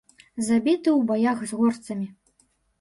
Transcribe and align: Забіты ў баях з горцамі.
Забіты 0.47 0.89
ў 0.93 0.99
баях 1.13 1.45
з 1.53 1.61
горцамі. 1.61 2.11